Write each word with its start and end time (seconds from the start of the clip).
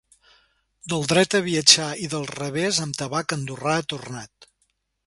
Del 0.93 1.05
dret 1.11 1.37
ha 1.39 1.43
viatjat 1.49 2.01
i 2.07 2.09
del 2.15 2.27
revés 2.33 2.81
amb 2.87 2.99
tabac 3.05 3.39
andorrà 3.39 3.79
ha 3.83 3.89
tornat. 3.97 4.53